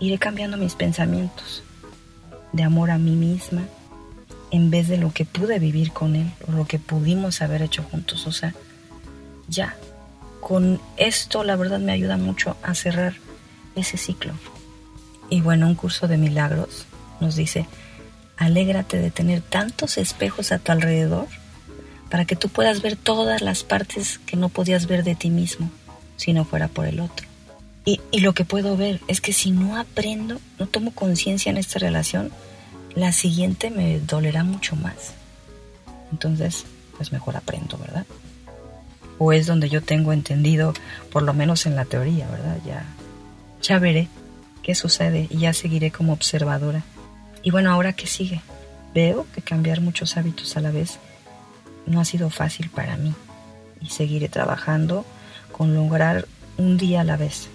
iré 0.00 0.18
cambiando 0.18 0.56
mis 0.56 0.74
pensamientos 0.74 1.62
de 2.52 2.64
amor 2.64 2.90
a 2.90 2.98
mí 2.98 3.12
misma, 3.12 3.62
en 4.52 4.70
vez 4.70 4.86
de 4.86 4.98
lo 4.98 5.12
que 5.12 5.24
pude 5.24 5.58
vivir 5.58 5.92
con 5.92 6.14
él 6.14 6.30
o 6.46 6.52
lo 6.52 6.66
que 6.66 6.78
pudimos 6.78 7.40
haber 7.40 7.62
hecho 7.62 7.82
juntos. 7.82 8.26
O 8.26 8.32
sea, 8.32 8.54
ya, 9.48 9.74
con 10.40 10.80
esto 10.98 11.42
la 11.42 11.56
verdad 11.56 11.80
me 11.80 11.92
ayuda 11.92 12.18
mucho 12.18 12.56
a 12.62 12.74
cerrar 12.74 13.14
ese 13.74 13.96
ciclo. 13.96 14.34
Y 15.30 15.40
bueno, 15.40 15.66
un 15.66 15.74
curso 15.74 16.06
de 16.06 16.18
milagros 16.18 16.86
nos 17.18 17.34
dice, 17.34 17.66
alégrate 18.36 18.98
de 18.98 19.10
tener 19.10 19.40
tantos 19.40 19.96
espejos 19.96 20.52
a 20.52 20.58
tu 20.58 20.70
alrededor 20.70 21.28
para 22.10 22.26
que 22.26 22.36
tú 22.36 22.50
puedas 22.50 22.82
ver 22.82 22.96
todas 22.96 23.40
las 23.40 23.64
partes 23.64 24.18
que 24.26 24.36
no 24.36 24.50
podías 24.50 24.86
ver 24.86 25.02
de 25.02 25.14
ti 25.14 25.30
mismo 25.30 25.70
si 26.16 26.34
no 26.34 26.44
fuera 26.44 26.68
por 26.68 26.84
el 26.84 27.00
otro. 27.00 27.26
Y, 27.86 28.00
y 28.10 28.20
lo 28.20 28.34
que 28.34 28.44
puedo 28.44 28.76
ver 28.76 29.00
es 29.08 29.22
que 29.22 29.32
si 29.32 29.50
no 29.50 29.78
aprendo, 29.78 30.38
no 30.58 30.66
tomo 30.66 30.90
conciencia 30.90 31.48
en 31.48 31.56
esta 31.56 31.78
relación, 31.78 32.30
la 32.94 33.12
siguiente 33.12 33.70
me 33.70 34.00
dolerá 34.00 34.44
mucho 34.44 34.76
más. 34.76 35.14
Entonces, 36.10 36.64
pues 36.96 37.12
mejor 37.12 37.36
aprendo, 37.36 37.78
¿verdad? 37.78 38.06
O 39.18 39.32
es 39.32 39.46
donde 39.46 39.68
yo 39.68 39.82
tengo 39.82 40.12
entendido, 40.12 40.74
por 41.10 41.22
lo 41.22 41.32
menos 41.32 41.66
en 41.66 41.76
la 41.76 41.84
teoría, 41.84 42.28
¿verdad? 42.28 42.58
Ya, 42.66 42.84
ya 43.62 43.78
veré 43.78 44.08
qué 44.62 44.74
sucede 44.74 45.26
y 45.30 45.38
ya 45.38 45.52
seguiré 45.54 45.90
como 45.90 46.12
observadora. 46.12 46.82
Y 47.42 47.50
bueno, 47.50 47.70
ahora 47.70 47.94
qué 47.94 48.06
sigue. 48.06 48.42
Veo 48.94 49.26
que 49.34 49.42
cambiar 49.42 49.80
muchos 49.80 50.16
hábitos 50.16 50.56
a 50.56 50.60
la 50.60 50.70
vez 50.70 50.98
no 51.86 52.00
ha 52.00 52.04
sido 52.04 52.30
fácil 52.30 52.68
para 52.68 52.96
mí 52.96 53.14
y 53.80 53.86
seguiré 53.86 54.28
trabajando 54.28 55.04
con 55.50 55.74
lograr 55.74 56.28
un 56.58 56.76
día 56.76 57.00
a 57.00 57.04
la 57.04 57.16
vez. 57.16 57.48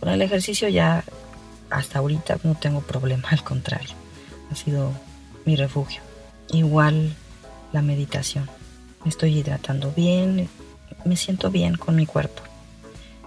Con 0.00 0.08
el 0.08 0.22
ejercicio 0.22 0.68
ya 0.68 1.04
hasta 1.70 1.98
ahorita 1.98 2.38
no 2.44 2.54
tengo 2.54 2.80
problema, 2.80 3.28
al 3.30 3.44
contrario 3.44 4.07
ha 4.50 4.54
sido 4.54 4.92
mi 5.44 5.56
refugio. 5.56 6.00
Igual 6.52 7.14
la 7.72 7.82
meditación. 7.82 8.48
Me 9.04 9.10
estoy 9.10 9.38
hidratando 9.38 9.92
bien, 9.92 10.48
me 11.04 11.16
siento 11.16 11.50
bien 11.50 11.76
con 11.76 11.96
mi 11.96 12.06
cuerpo. 12.06 12.42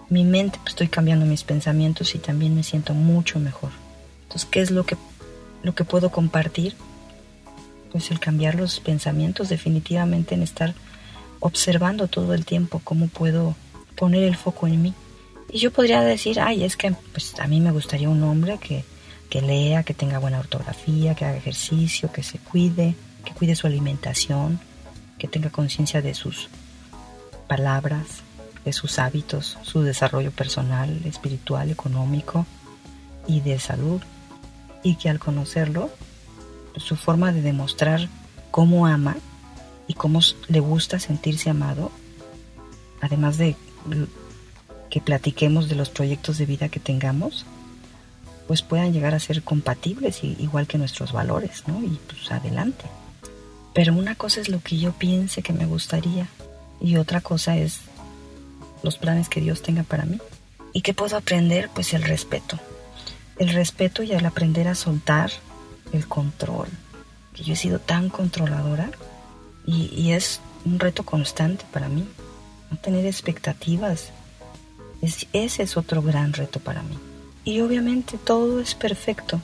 Mi 0.10 0.24
mente, 0.24 0.60
pues, 0.62 0.74
estoy 0.74 0.88
cambiando 0.88 1.26
mis 1.26 1.44
pensamientos 1.44 2.16
y 2.16 2.20
también 2.20 2.54
me 2.56 2.64
siento 2.64 2.94
mucho 2.94 3.40
mejor. 3.40 3.72
Entonces, 4.24 4.48
¿qué 4.50 4.62
es 4.62 4.72
lo 4.72 4.86
que, 4.86 4.98
lo 5.64 5.74
que 5.74 5.86
puedo 5.86 6.10
compartir? 6.10 6.76
Pues 7.92 8.12
el 8.12 8.20
cambiar 8.20 8.56
los 8.56 8.80
pensamientos 8.80 9.50
definitivamente 9.50 10.36
en 10.36 10.44
estar 10.44 10.74
observando 11.40 12.08
todo 12.08 12.34
el 12.34 12.46
tiempo 12.46 12.82
cómo 12.84 13.08
puedo 13.08 13.56
poner 13.96 14.24
el 14.24 14.36
foco 14.36 14.68
en 14.68 14.82
mí. 14.82 14.94
Y 15.52 15.60
yo 15.60 15.72
podría 15.72 16.02
decir, 16.02 16.40
ay, 16.40 16.64
es 16.64 16.78
que 16.78 16.94
pues, 17.12 17.38
a 17.40 17.48
mí 17.48 17.60
me 17.60 17.72
gustaría 17.72 18.10
un 18.10 18.24
hombre 18.24 18.58
que 18.58 18.86
que 19.32 19.42
lea, 19.42 19.84
que 19.84 19.94
tenga 19.94 20.20
buena 20.20 20.40
ortografía, 20.40 21.16
que 21.16 21.24
haga 21.24 21.38
ejercicio, 21.38 22.12
que 22.12 22.22
se 22.22 22.38
cuide, 22.38 22.96
que 23.24 23.32
cuide 23.32 23.56
su 23.56 23.66
alimentación, 23.66 24.60
que 25.18 25.30
tenga 25.30 25.50
conciencia 25.50 26.02
de 26.02 26.14
sus 26.14 26.50
palabras, 27.48 28.24
de 28.66 28.74
sus 28.74 29.00
hábitos, 29.00 29.58
su 29.62 29.84
desarrollo 29.84 30.32
personal, 30.32 31.02
espiritual, 31.06 31.70
económico 31.70 32.46
y 33.26 33.40
de 33.40 33.58
salud. 33.58 34.02
Y 34.84 34.96
que 34.96 35.10
al 35.10 35.20
conocerlo, 35.20 35.90
su 36.76 36.98
forma 36.98 37.32
de 37.32 37.42
demostrar 37.42 38.10
cómo 38.52 38.86
ama 38.86 39.16
y 39.88 39.94
cómo 39.94 40.20
le 40.50 40.60
gusta 40.60 41.00
sentirse 41.00 41.50
amado, 41.50 41.90
además 43.00 43.38
de 43.38 43.56
que 44.90 45.00
platiquemos 45.00 45.70
de 45.70 45.76
los 45.76 45.90
proyectos 45.90 46.38
de 46.38 46.46
vida 46.46 46.68
que 46.68 46.82
tengamos, 46.82 47.46
pues 48.52 48.64
puedan 48.64 48.92
llegar 48.92 49.16
a 49.16 49.20
ser 49.22 49.44
compatibles 49.44 50.26
igual 50.26 50.68
que 50.68 50.78
nuestros 50.78 51.14
valores, 51.14 51.64
¿no? 51.68 51.82
Y 51.82 51.98
pues 52.06 52.30
adelante. 52.34 52.84
Pero 53.74 53.94
una 53.94 54.16
cosa 54.16 54.42
es 54.42 54.50
lo 54.50 54.60
que 54.60 54.78
yo 54.78 54.92
piense 54.92 55.42
que 55.42 55.54
me 55.54 55.66
gustaría 55.66 56.28
y 56.82 56.98
otra 56.98 57.22
cosa 57.22 57.56
es 57.56 57.80
los 58.84 58.98
planes 58.98 59.30
que 59.30 59.40
Dios 59.40 59.62
tenga 59.62 59.84
para 59.84 60.04
mí. 60.04 60.20
¿Y 60.74 60.82
qué 60.82 60.94
puedo 60.94 61.16
aprender? 61.16 61.70
Pues 61.74 61.94
el 61.94 62.04
respeto. 62.04 62.60
El 63.40 63.54
respeto 63.54 64.04
y 64.04 64.12
el 64.12 64.26
aprender 64.26 64.68
a 64.68 64.76
soltar 64.76 65.32
el 65.94 66.06
control. 66.10 66.68
Que 67.34 67.44
yo 67.44 67.54
he 67.54 67.56
sido 67.56 67.80
tan 67.80 68.10
controladora 68.10 68.92
y, 69.66 69.86
y 69.96 70.12
es 70.12 70.42
un 70.66 70.78
reto 70.78 71.06
constante 71.06 71.64
para 71.72 71.88
mí. 71.88 72.06
no 72.70 72.76
tener 72.76 73.06
expectativas. 73.06 74.10
ese 75.02 75.64
es 75.64 75.78
otro 75.78 76.02
gran 76.02 76.34
reto 76.34 76.60
para 76.60 76.84
mí. 76.84 76.98
Y 77.44 77.62
obviamente 77.62 78.18
todo 78.18 78.60
es 78.60 78.76
perfecto 78.76 79.42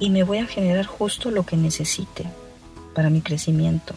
y 0.00 0.10
me 0.10 0.24
voy 0.24 0.38
a 0.38 0.46
generar 0.46 0.86
justo 0.86 1.30
lo 1.30 1.46
que 1.46 1.56
necesite 1.56 2.24
para 2.94 3.10
mi 3.10 3.20
crecimiento. 3.20 3.94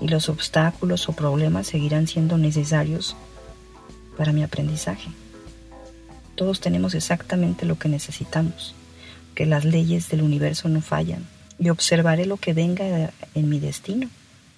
Y 0.00 0.08
los 0.08 0.28
obstáculos 0.28 1.08
o 1.08 1.12
problemas 1.12 1.68
seguirán 1.68 2.08
siendo 2.08 2.36
necesarios 2.36 3.16
para 4.16 4.32
mi 4.32 4.42
aprendizaje. 4.42 5.10
Todos 6.34 6.60
tenemos 6.60 6.94
exactamente 6.94 7.64
lo 7.64 7.78
que 7.78 7.88
necesitamos, 7.88 8.74
que 9.36 9.46
las 9.46 9.64
leyes 9.64 10.08
del 10.08 10.22
universo 10.22 10.68
no 10.68 10.80
fallan, 10.80 11.24
y 11.60 11.68
observaré 11.68 12.26
lo 12.26 12.36
que 12.36 12.52
venga 12.52 13.12
en 13.34 13.48
mi 13.48 13.60
destino, 13.60 14.08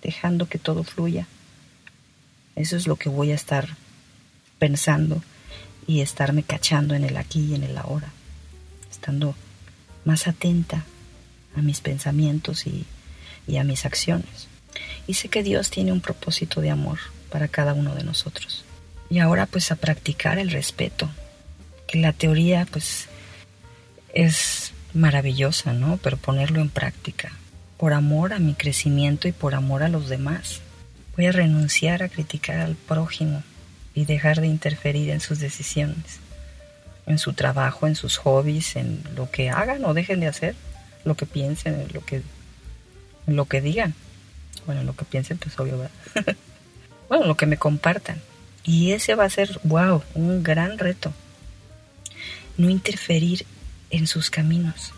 dejando 0.02 0.48
que 0.48 0.58
todo 0.58 0.84
fluya. 0.84 1.26
Eso 2.54 2.76
es 2.76 2.86
lo 2.86 2.96
que 2.96 3.10
voy 3.10 3.32
a 3.32 3.34
estar 3.34 3.68
pensando 4.58 5.22
y 5.86 6.00
estarme 6.00 6.42
cachando 6.42 6.94
en 6.94 7.04
el 7.04 7.16
aquí 7.16 7.40
y 7.40 7.54
en 7.54 7.62
el 7.62 7.76
ahora, 7.78 8.08
estando 8.90 9.34
más 10.04 10.26
atenta 10.26 10.84
a 11.56 11.62
mis 11.62 11.80
pensamientos 11.80 12.66
y, 12.66 12.84
y 13.46 13.56
a 13.56 13.64
mis 13.64 13.84
acciones. 13.86 14.48
Y 15.06 15.14
sé 15.14 15.28
que 15.28 15.42
Dios 15.42 15.70
tiene 15.70 15.92
un 15.92 16.00
propósito 16.00 16.60
de 16.60 16.70
amor 16.70 16.98
para 17.30 17.48
cada 17.48 17.74
uno 17.74 17.94
de 17.94 18.04
nosotros. 18.04 18.64
Y 19.08 19.20
ahora 19.20 19.46
pues 19.46 19.70
a 19.70 19.76
practicar 19.76 20.38
el 20.38 20.50
respeto, 20.50 21.08
que 21.86 22.00
la 22.00 22.12
teoría 22.12 22.66
pues 22.70 23.08
es 24.12 24.72
maravillosa, 24.94 25.72
¿no? 25.72 25.98
Pero 25.98 26.16
ponerlo 26.16 26.60
en 26.60 26.70
práctica, 26.70 27.32
por 27.76 27.92
amor 27.92 28.32
a 28.32 28.38
mi 28.38 28.54
crecimiento 28.54 29.28
y 29.28 29.32
por 29.32 29.54
amor 29.54 29.82
a 29.82 29.88
los 29.88 30.08
demás. 30.08 30.60
Voy 31.16 31.26
a 31.26 31.32
renunciar 31.32 32.02
a 32.02 32.08
criticar 32.08 32.58
al 32.58 32.74
prójimo 32.74 33.42
y 33.96 34.04
dejar 34.04 34.42
de 34.42 34.46
interferir 34.46 35.08
en 35.08 35.20
sus 35.20 35.40
decisiones, 35.40 36.20
en 37.06 37.18
su 37.18 37.32
trabajo, 37.32 37.86
en 37.86 37.96
sus 37.96 38.18
hobbies, 38.18 38.76
en 38.76 39.02
lo 39.16 39.30
que 39.30 39.48
hagan 39.48 39.84
o 39.86 39.94
dejen 39.94 40.20
de 40.20 40.26
hacer, 40.26 40.54
lo 41.04 41.16
que 41.16 41.24
piensen, 41.24 41.80
en 41.80 41.88
lo 41.94 42.04
que, 42.04 42.20
lo 43.26 43.46
que 43.46 43.62
digan. 43.62 43.94
Bueno, 44.66 44.84
lo 44.84 44.94
que 44.94 45.06
piensen, 45.06 45.38
pues 45.38 45.58
obvio, 45.58 45.78
¿verdad? 45.78 46.36
bueno, 47.08 47.24
lo 47.24 47.38
que 47.38 47.46
me 47.46 47.56
compartan. 47.56 48.20
Y 48.64 48.92
ese 48.92 49.14
va 49.14 49.24
a 49.24 49.30
ser, 49.30 49.58
wow, 49.64 50.02
un 50.14 50.42
gran 50.42 50.76
reto. 50.76 51.14
No 52.58 52.68
interferir 52.68 53.46
en 53.88 54.06
sus 54.06 54.28
caminos, 54.28 54.92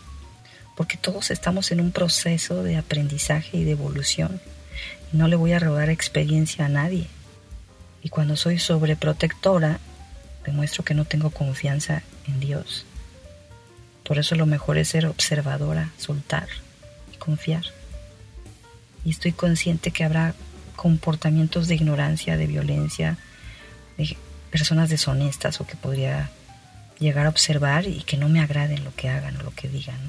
porque 0.75 0.97
todos 0.97 1.31
estamos 1.31 1.71
en 1.71 1.79
un 1.79 1.91
proceso 1.91 2.63
de 2.63 2.75
aprendizaje 2.75 3.57
y 3.57 3.63
de 3.63 3.71
evolución. 3.71 4.41
No 5.13 5.29
le 5.29 5.37
voy 5.37 5.53
a 5.53 5.59
robar 5.59 5.89
experiencia 5.89 6.65
a 6.65 6.69
nadie. 6.69 7.07
Y 8.01 8.09
cuando 8.09 8.35
soy 8.35 8.59
sobreprotectora, 8.59 9.79
demuestro 10.45 10.83
que 10.83 10.93
no 10.93 11.05
tengo 11.05 11.31
confianza 11.31 12.03
en 12.27 12.39
Dios. 12.39 12.85
Por 14.03 14.17
eso 14.17 14.35
lo 14.35 14.45
mejor 14.45 14.77
es 14.77 14.89
ser 14.89 15.05
observadora, 15.05 15.91
soltar 15.97 16.47
y 17.13 17.17
confiar. 17.17 17.63
Y 19.05 19.11
estoy 19.11 19.31
consciente 19.31 19.91
que 19.91 20.03
habrá 20.03 20.33
comportamientos 20.75 21.67
de 21.67 21.75
ignorancia, 21.75 22.37
de 22.37 22.47
violencia, 22.47 23.17
de 23.97 24.17
personas 24.49 24.89
deshonestas 24.89 25.59
o 25.61 25.67
que 25.67 25.75
podría 25.75 26.31
llegar 26.99 27.25
a 27.25 27.29
observar 27.29 27.85
y 27.85 28.03
que 28.03 28.17
no 28.17 28.29
me 28.29 28.41
agraden 28.41 28.83
lo 28.83 28.93
que 28.95 29.09
hagan 29.09 29.37
o 29.37 29.43
lo 29.43 29.51
que 29.51 29.67
digan. 29.67 29.99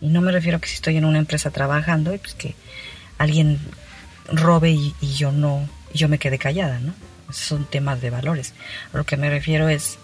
Y 0.00 0.08
no 0.08 0.20
me 0.20 0.32
refiero 0.32 0.58
a 0.58 0.60
que 0.60 0.68
si 0.68 0.74
estoy 0.74 0.96
en 0.96 1.04
una 1.04 1.18
empresa 1.18 1.50
trabajando 1.50 2.14
y 2.14 2.18
pues 2.18 2.34
que 2.34 2.54
alguien 3.18 3.58
robe 4.32 4.70
y, 4.70 4.94
yo 5.16 5.32
no, 5.32 5.68
yo 5.94 6.08
me 6.08 6.18
quede 6.18 6.38
callada, 6.38 6.78
¿no? 6.80 6.94
Son 7.32 7.64
temas 7.64 8.00
de 8.00 8.10
valores. 8.10 8.54
Lo 8.92 9.04
que 9.04 9.16
me 9.16 9.30
refiero 9.30 9.68
es 9.68 9.98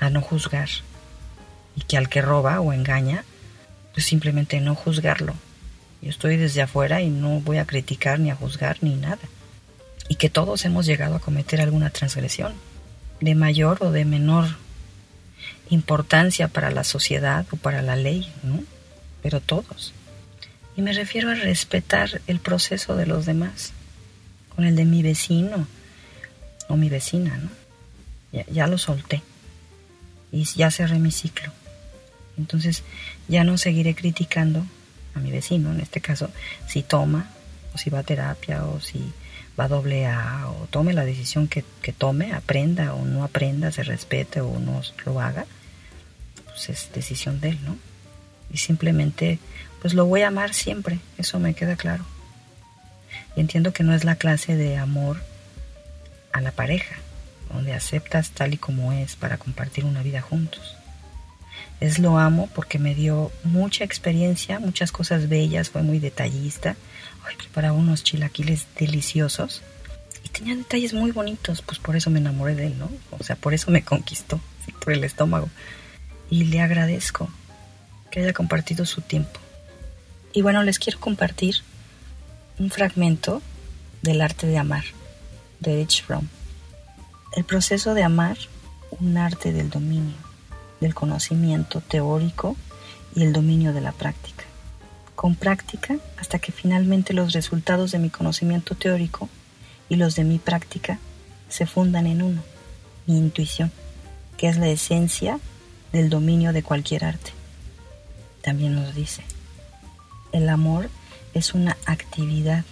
a 0.00 0.10
no 0.10 0.20
juzgar 0.20 0.68
y 1.76 1.82
que 1.82 1.96
al 1.96 2.08
que 2.08 2.22
roba 2.22 2.60
o 2.60 2.72
engaña, 2.72 3.24
pues 3.92 4.06
simplemente 4.06 4.60
no 4.60 4.74
juzgarlo. 4.74 5.34
Yo 6.00 6.10
estoy 6.10 6.36
desde 6.36 6.62
afuera 6.62 7.00
y 7.00 7.10
no 7.10 7.40
voy 7.40 7.58
a 7.58 7.66
criticar 7.66 8.18
ni 8.18 8.30
a 8.30 8.34
juzgar 8.34 8.78
ni 8.80 8.94
nada 8.96 9.20
y 10.08 10.16
que 10.16 10.30
todos 10.30 10.64
hemos 10.64 10.84
llegado 10.86 11.14
a 11.14 11.20
cometer 11.20 11.60
alguna 11.60 11.90
transgresión, 11.90 12.52
de 13.20 13.34
mayor 13.34 13.78
o 13.80 13.92
de 13.92 14.04
menor 14.04 14.46
importancia 15.70 16.48
para 16.48 16.70
la 16.70 16.84
sociedad 16.84 17.46
o 17.52 17.56
para 17.56 17.82
la 17.82 17.96
ley, 17.96 18.30
¿no? 18.42 18.62
Pero 19.22 19.40
todos. 19.40 19.94
Y 20.76 20.82
me 20.82 20.92
refiero 20.92 21.30
a 21.30 21.34
respetar 21.34 22.20
el 22.26 22.40
proceso 22.40 22.96
de 22.96 23.06
los 23.06 23.26
demás, 23.26 23.72
con 24.54 24.64
el 24.64 24.76
de 24.76 24.84
mi 24.84 25.02
vecino 25.02 25.66
o 26.68 26.76
mi 26.76 26.88
vecina, 26.88 27.36
¿no? 27.38 27.50
Ya, 28.32 28.46
ya 28.46 28.66
lo 28.66 28.78
solté 28.78 29.22
y 30.30 30.44
ya 30.44 30.70
cerré 30.70 30.98
mi 30.98 31.10
ciclo. 31.10 31.52
Entonces 32.38 32.82
ya 33.28 33.44
no 33.44 33.58
seguiré 33.58 33.94
criticando 33.94 34.64
a 35.14 35.20
mi 35.20 35.30
vecino, 35.30 35.72
en 35.72 35.80
este 35.80 36.00
caso, 36.00 36.30
si 36.66 36.82
toma 36.82 37.28
o 37.74 37.78
si 37.78 37.90
va 37.90 38.00
a 38.00 38.02
terapia 38.02 38.64
o 38.64 38.80
si 38.80 39.12
va 39.58 39.64
a 39.64 39.68
doble 39.68 40.06
A 40.06 40.48
o 40.48 40.66
tome 40.68 40.92
la 40.92 41.04
decisión 41.04 41.48
que, 41.48 41.62
tome, 41.92 42.32
aprenda 42.32 42.94
o 42.94 43.04
no 43.04 43.24
aprenda, 43.24 43.70
se 43.70 43.82
respete 43.82 44.40
o 44.40 44.58
no 44.58 44.80
lo 45.04 45.20
haga, 45.20 45.46
pues 46.46 46.70
es 46.70 46.90
decisión 46.94 47.40
de 47.40 47.50
él, 47.50 47.58
¿no? 47.64 47.76
Y 48.52 48.58
simplemente, 48.58 49.38
pues 49.80 49.94
lo 49.94 50.06
voy 50.06 50.22
a 50.22 50.28
amar 50.28 50.54
siempre, 50.54 50.98
eso 51.18 51.38
me 51.38 51.54
queda 51.54 51.76
claro. 51.76 52.04
Y 53.36 53.40
entiendo 53.40 53.72
que 53.72 53.82
no 53.82 53.94
es 53.94 54.04
la 54.04 54.16
clase 54.16 54.56
de 54.56 54.76
amor 54.76 55.18
a 56.32 56.40
la 56.40 56.52
pareja, 56.52 56.96
donde 57.52 57.72
aceptas 57.72 58.30
tal 58.30 58.54
y 58.54 58.58
como 58.58 58.92
es 58.92 59.16
para 59.16 59.38
compartir 59.38 59.84
una 59.84 60.02
vida 60.02 60.20
juntos. 60.20 60.76
Es 61.80 61.98
lo 61.98 62.18
amo 62.18 62.48
porque 62.54 62.78
me 62.78 62.94
dio 62.94 63.32
mucha 63.44 63.84
experiencia, 63.84 64.60
muchas 64.60 64.92
cosas 64.92 65.28
bellas, 65.28 65.70
fue 65.70 65.82
muy 65.82 65.98
detallista, 65.98 66.76
preparaba 67.38 67.74
unos 67.74 68.04
chilaquiles 68.04 68.66
deliciosos 68.78 69.62
y 70.24 70.28
tenía 70.28 70.54
detalles 70.54 70.92
muy 70.92 71.10
bonitos, 71.10 71.62
pues 71.62 71.78
por 71.78 71.96
eso 71.96 72.10
me 72.10 72.18
enamoré 72.18 72.54
de 72.54 72.68
él, 72.68 72.78
¿no? 72.78 72.90
O 73.10 73.24
sea, 73.24 73.36
por 73.36 73.54
eso 73.54 73.70
me 73.70 73.82
conquistó, 73.82 74.40
por 74.84 74.92
el 74.92 75.04
estómago. 75.04 75.48
Y 76.30 76.44
le 76.44 76.60
agradezco 76.60 77.28
que 78.10 78.20
haya 78.20 78.32
compartido 78.32 78.86
su 78.86 79.00
tiempo. 79.00 79.40
Y 80.32 80.42
bueno, 80.42 80.62
les 80.62 80.78
quiero 80.78 80.98
compartir 80.98 81.56
un 82.62 82.70
fragmento 82.70 83.42
del 84.02 84.20
arte 84.20 84.46
de 84.46 84.56
amar, 84.56 84.84
de 85.58 85.82
H. 85.82 86.04
Fromm. 86.04 86.28
El 87.36 87.42
proceso 87.42 87.92
de 87.92 88.04
amar, 88.04 88.38
un 89.00 89.16
arte 89.16 89.52
del 89.52 89.68
dominio, 89.68 90.14
del 90.80 90.94
conocimiento 90.94 91.80
teórico 91.80 92.54
y 93.16 93.24
el 93.24 93.32
dominio 93.32 93.72
de 93.72 93.80
la 93.80 93.90
práctica 93.90 94.44
con 95.16 95.34
práctica 95.34 95.96
hasta 96.18 96.38
que 96.38 96.52
finalmente 96.52 97.12
los 97.14 97.32
resultados 97.32 97.90
de 97.90 97.98
mi 97.98 98.10
conocimiento 98.10 98.76
teórico 98.76 99.28
y 99.88 99.96
los 99.96 100.14
de 100.14 100.22
mi 100.22 100.38
práctica 100.38 101.00
se 101.48 101.66
fundan 101.66 102.06
en 102.06 102.22
uno, 102.22 102.42
mi 103.06 103.18
intuición, 103.18 103.72
que 104.36 104.48
es 104.48 104.56
la 104.56 104.68
esencia 104.68 105.40
del 105.92 106.10
dominio 106.10 106.52
de 106.52 106.62
cualquier 106.62 107.04
arte. 107.04 107.32
También 108.40 108.76
nos 108.76 108.94
dice, 108.94 109.24
el 110.32 110.48
amor 110.48 110.90
es 111.34 111.54
una 111.54 111.76
actividad, 111.86 112.64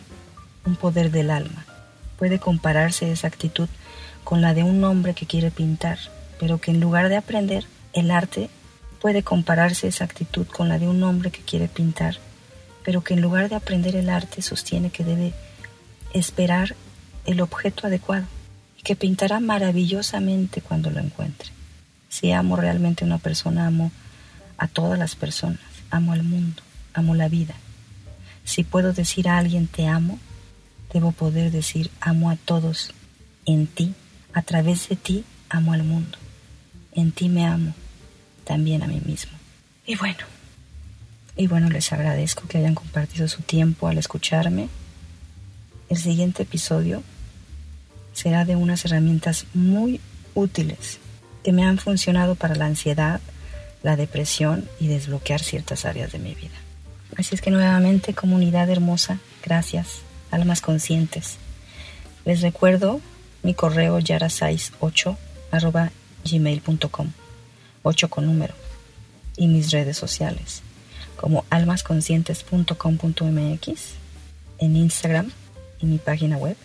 un 0.65 0.77
poder 0.77 1.11
del 1.11 1.31
alma. 1.31 1.65
Puede 2.19 2.39
compararse 2.39 3.11
esa 3.11 3.27
actitud 3.27 3.69
con 4.25 4.41
la 4.41 4.55
de 4.55 4.63
un 4.63 4.83
hombre 4.85 5.15
que 5.15 5.27
quiere 5.27 5.51
pintar, 5.51 5.99
pero 6.39 6.61
que 6.61 6.71
en 6.71 6.81
lugar 6.81 7.09
de 7.09 7.17
aprender 7.17 7.65
el 7.93 8.11
arte, 8.11 8.51
puede 9.01 9.23
compararse 9.23 9.89
esa 9.89 10.05
actitud 10.05 10.47
con 10.47 10.69
la 10.69 10.79
de 10.79 10.87
un 10.87 11.03
hombre 11.03 11.31
que 11.31 11.41
quiere 11.41 11.69
pintar, 11.69 12.17
pero 12.85 13.03
que 13.03 13.15
en 13.15 13.23
lugar 13.23 13.49
de 13.49 13.57
aprender 13.57 13.97
el 13.97 14.11
arte 14.11 14.43
sostiene 14.43 14.91
que 14.91 15.05
debe 15.05 15.33
esperar 16.13 16.77
el 17.25 17.41
objeto 17.41 17.87
adecuado 17.87 18.27
y 18.79 18.83
que 18.83 18.97
pintará 18.97 19.41
maravillosamente 19.41 20.61
cuando 20.61 20.91
lo 20.91 21.01
encuentre. 21.01 21.51
Si 22.09 22.33
amo 22.33 22.57
realmente 22.57 23.05
a 23.05 23.07
una 23.07 23.19
persona, 23.19 23.67
amo 23.67 23.91
a 24.59 24.69
todas 24.69 24.99
las 24.99 25.17
personas, 25.17 25.61
amo 25.91 26.13
al 26.13 26.23
mundo, 26.23 26.63
amo 26.93 27.15
la 27.15 27.29
vida. 27.29 27.55
Si 28.45 28.65
puedo 28.65 28.93
decir 28.93 29.29
a 29.29 29.39
alguien 29.39 29.67
te 29.67 29.87
amo, 29.87 30.19
debo 30.93 31.13
poder 31.13 31.51
decir 31.51 31.91
amo 32.01 32.31
a 32.31 32.37
todos 32.37 32.93
en 33.47 33.67
ti, 33.67 33.95
a 34.33 34.43
través 34.43 34.89
de 34.89 34.97
ti 34.97 35.25
amo 35.49 35.73
al 35.73 35.85
mundo. 35.85 36.19
En 36.93 37.13
ti 37.13 37.29
me 37.29 37.47
amo, 37.47 37.75
también 38.45 38.83
a 38.83 38.87
mí 38.87 39.01
mismo. 39.05 39.33
Y 39.87 39.97
bueno, 39.97 40.19
y 41.37 41.47
bueno, 41.47 41.69
les 41.71 41.93
agradezco 41.93 42.47
que 42.49 42.59
hayan 42.59 42.75
compartido 42.75 43.29
su 43.29 43.43
tiempo 43.43 43.89
al 43.89 43.99
escucharme. 43.99 44.69
El 45.89 45.97
siguiente 45.97 46.43
episodio 46.43 47.03
será 48.13 48.45
de 48.45 48.57
unas 48.57 48.85
herramientas 48.85 49.47
muy 49.55 50.01
útiles 50.35 50.99
que 51.43 51.53
me 51.53 51.65
han 51.65 51.79
funcionado 51.79 52.35
para 52.35 52.55
la 52.55 52.67
ansiedad, 52.67 53.21
la 53.83 53.97
depresión 53.97 54.69
y 54.79 54.89
desbloquear 54.89 55.41
ciertas 55.41 55.85
áreas 55.85 56.13
de 56.13 56.19
mi 56.19 56.35
vida. 56.35 56.59
Así 57.17 57.35
es 57.35 57.41
que 57.41 57.51
nuevamente, 57.51 58.15
comunidad 58.15 58.71
hermosa, 58.71 59.19
gracias, 59.43 60.03
almas 60.31 60.61
conscientes. 60.61 61.39
Les 62.25 62.41
recuerdo 62.41 63.01
mi 63.43 63.55
correo 63.55 63.99
yarasais8 63.99 65.17
arroba 65.51 65.91
gmail.com 66.25 67.11
8 67.83 68.11
con 68.11 68.27
número 68.27 68.55
y 69.37 69.49
mis 69.49 69.71
redes 69.71 69.97
sociales 69.97 70.63
como 71.17 71.45
almasconscientes.com.mx 71.51 73.81
en 74.59 74.77
Instagram 74.77 75.31
y 75.81 75.87
mi 75.87 75.99
página 75.99 76.37
web 76.37 76.57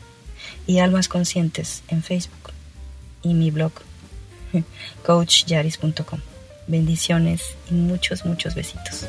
y 0.68 0.80
Almas 0.80 1.08
Conscientes 1.08 1.84
en 1.88 2.04
Facebook 2.04 2.52
y 3.22 3.34
mi 3.34 3.52
blog 3.52 3.72
coachyaris.com. 5.06 6.20
Bendiciones 6.68 7.56
y 7.70 7.74
muchos, 7.74 8.26
muchos 8.26 8.56
besitos. 8.56 9.06